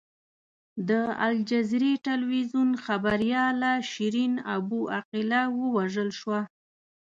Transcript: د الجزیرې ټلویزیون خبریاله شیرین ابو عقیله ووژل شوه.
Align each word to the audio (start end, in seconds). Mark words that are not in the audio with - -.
د 0.89 0.91
الجزیرې 1.27 1.93
ټلویزیون 2.05 2.69
خبریاله 2.85 3.71
شیرین 3.91 4.33
ابو 4.55 4.79
عقیله 4.97 5.41
ووژل 5.59 6.09
شوه. 6.19 6.39